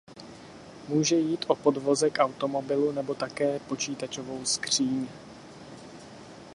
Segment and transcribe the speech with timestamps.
[0.87, 5.07] Může jít o podvozek automobilu nebo také počítačovou skříň.